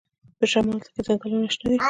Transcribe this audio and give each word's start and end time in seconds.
په 0.37 0.45
شمال 0.51 0.79
کې 0.93 1.01
ځنګلونه 1.07 1.47
شنه 1.53 1.67
دي. 1.69 1.77